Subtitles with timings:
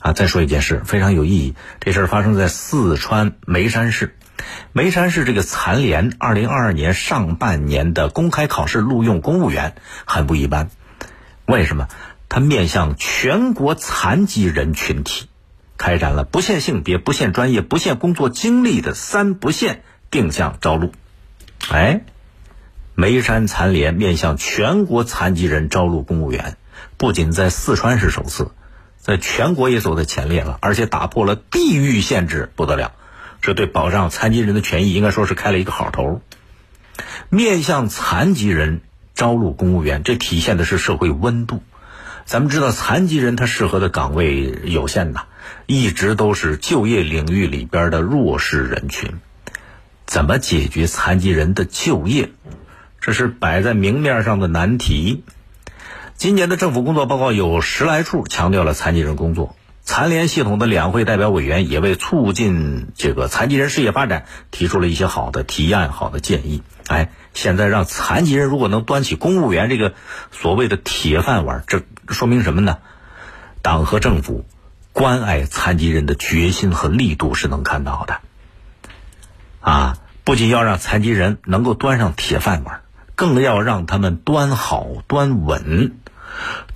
[0.00, 4.14] 啊，再说一件事非常有意义，这事儿发生在四川眉山市。
[4.72, 9.74] 眉山市这个残联二零二二年上半年的公开考试录用公务员
[10.04, 10.68] 很不一般，
[11.46, 11.88] 为什么？
[12.28, 15.28] 它面向全国残疾人群体，
[15.78, 20.92] 开展了不限性别、不限专业、不限工作经历的“三不限”定向招录。
[21.70, 22.02] 哎，
[22.94, 26.56] 眉山残联面向全国残疾人招录公务员，
[26.96, 28.50] 不仅在四川是首次，
[29.06, 32.90] 在全国也走在前列了，而且打破了地域限制，不得了。
[33.40, 36.20] 这对保障残疾人的权益，应该说是开了一个好头。
[37.28, 38.80] 面向残疾人
[39.14, 41.62] 招录公务员，这体现的是社会温度。
[42.24, 45.26] 咱们知道，残疾人他适合的岗位有限呐，
[45.66, 49.20] 一直都是就业领域里边的弱势人群。
[50.04, 52.30] 怎么解决残疾人的就业，
[53.00, 55.22] 这是摆在明面上的难题。
[56.16, 59.54] 今年的政府工作报告有十来处强调了残疾人工作。
[59.82, 66.62] 残联系统的两会代表委员也为促进这个残疾人事业发展提出了一些好的提案、好的建议。
[66.88, 69.92] 哎，现在让残疾人如果能端起公务员这个
[70.32, 72.78] 所谓的铁饭碗，这说明什么呢？
[73.60, 74.46] 党和政府
[74.92, 78.20] 关爱残疾人的决心和力度是能看到的。
[79.60, 82.80] 啊，不仅要让残疾人能够端上铁饭碗，
[83.16, 85.96] 更要让他们端好、端稳。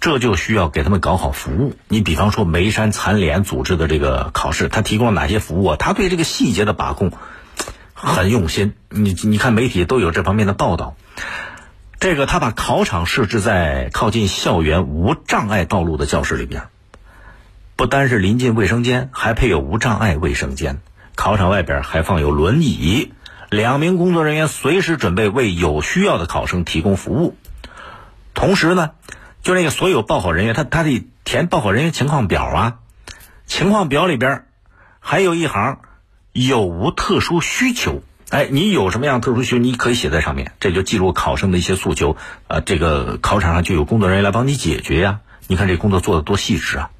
[0.00, 1.74] 这就需要给他们搞好服务。
[1.86, 5.76] 你比方说眉山残联组织的这个考试，他提供了哪些服务啊？
[5.78, 7.12] 他对这个细节的把控
[7.92, 8.72] 很用心。
[8.88, 10.96] 你你看媒体都有这方面的报道。
[11.98, 16.68] 这个他把考场设置在靠近校园无障碍道路的教室里边，
[17.76, 20.80] 不单是临近卫生间，还配有无障碍卫生间。
[21.14, 23.12] 考场外边还放有轮椅，
[23.50, 27.36] 两名工作人员随时准备为有需要的考生提供服务。
[28.32, 28.92] 同时呢。
[29.42, 32.76] 就那个所有报考人员，他他得填报考人员情况表啊，
[33.46, 34.44] 情况表里边
[34.98, 35.78] 还有一行
[36.34, 38.02] 有无特殊需求。
[38.28, 42.18] 哎，你有什么样特殊需求，你可以写在上面，这就记录考生的一些诉求。
[42.48, 45.20] 呃，这个考场上就有工作人员来帮你解决呀。
[45.46, 46.90] 你看这工作做的多细致啊！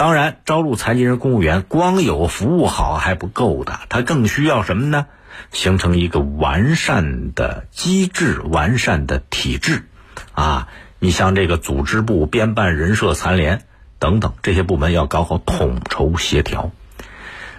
[0.00, 5.04] 当然，招录残疾人公务员，光有服务好还不够的，他更需要什么呢？
[5.52, 9.84] 形成一个完善的机制、完善的体制
[10.32, 10.68] 啊。
[11.00, 13.66] 你像这个组织部、编办人社残联
[13.98, 16.70] 等等这些部门要搞好统筹协调，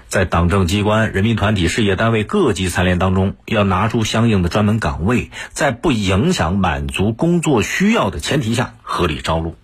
[0.08, 9.56] 在党政机关、人民团体、事业单位各级残联当中，要拿出相应的专门岗位，在不影响满足工作需要的前提下合理招录，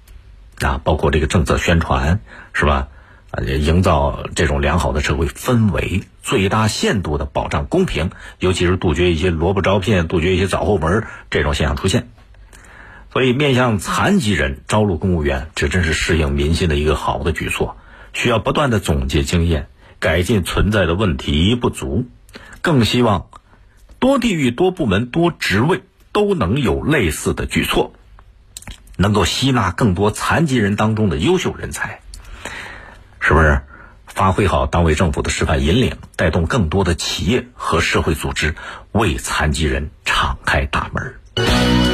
[0.60, 2.20] 啊，包括这个政策宣传
[2.54, 2.88] 是吧？
[3.32, 12.10] 啊，营造这种良好的社会氛围，最大限度的保障公平，尤其是杜绝一些萝卜招聘、杜绝一些找后门这种现象出现。
[13.12, 17.76] 所以，面向残疾人招录公务员，这真是适应民心的一个好的举措。
[18.14, 19.68] 需要不断的总结经验，
[20.00, 22.06] 改进存在的问题不足。
[22.62, 23.28] 更希望
[24.00, 25.82] 多地域、多部门、多职位
[26.12, 27.94] 都能有类似的举措，
[28.98, 32.02] 能够吸纳更多残疾人当中的优秀人才。
[33.22, 33.62] 是不是？
[34.06, 38.56] 发挥好党委政府的示范引领，带动更多的企业和社会组织
[38.92, 41.87] 为残疾人敞开大门。